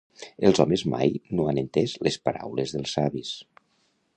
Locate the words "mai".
0.93-1.11